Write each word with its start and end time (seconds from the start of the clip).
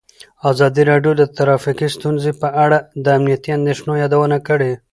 ازادي 0.51 0.83
راډیو 0.91 1.11
د 1.17 1.23
ټرافیکي 1.37 1.87
ستونزې 1.97 2.31
په 2.41 2.47
اړه 2.63 2.77
د 3.03 3.05
امنیتي 3.17 3.49
اندېښنو 3.59 3.93
یادونه 4.03 4.37
کړې. 4.47 4.71